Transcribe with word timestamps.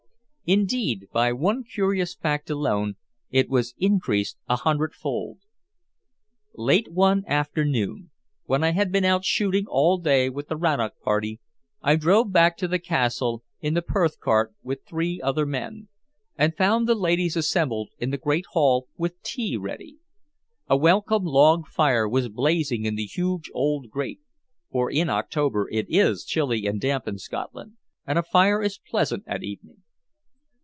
Indeed, 0.43 1.07
by 1.13 1.31
one 1.31 1.63
curious 1.63 2.13
fact 2.13 2.49
alone 2.49 2.97
it 3.29 3.47
was 3.49 3.73
increased 3.77 4.35
a 4.49 4.57
hundredfold. 4.57 5.37
Late 6.53 6.91
one 6.91 7.23
afternoon, 7.25 8.11
when 8.47 8.61
I 8.61 8.71
had 8.71 8.91
been 8.91 9.05
out 9.05 9.23
shooting 9.23 9.63
all 9.69 9.97
day 9.97 10.29
with 10.29 10.49
the 10.49 10.57
Rannoch 10.57 10.99
party, 10.99 11.39
I 11.81 11.95
drove 11.95 12.33
back 12.33 12.57
to 12.57 12.67
the 12.67 12.79
castle 12.79 13.43
in 13.61 13.75
the 13.75 13.81
Perth 13.81 14.19
cart 14.19 14.53
with 14.61 14.83
three 14.85 15.21
other 15.21 15.45
men, 15.45 15.87
and 16.37 16.57
found 16.57 16.85
the 16.85 16.95
ladies 16.95 17.37
assembled 17.37 17.91
in 17.97 18.09
the 18.09 18.17
great 18.17 18.47
hall 18.47 18.89
with 18.97 19.21
tea 19.23 19.55
ready. 19.55 19.99
A 20.67 20.75
welcome 20.75 21.23
log 21.23 21.65
fire 21.65 22.09
was 22.09 22.27
blazing 22.27 22.83
in 22.83 22.95
the 22.95 23.05
huge 23.05 23.49
old 23.53 23.89
grate, 23.89 24.19
for 24.69 24.91
in 24.91 25.09
October 25.09 25.69
it 25.71 25.85
is 25.87 26.25
chilly 26.25 26.67
and 26.67 26.81
damp 26.81 27.07
in 27.07 27.17
Scotland 27.19 27.77
and 28.05 28.19
a 28.19 28.23
fire 28.23 28.61
is 28.61 28.77
pleasant 28.77 29.23
at 29.27 29.43
evening. 29.43 29.77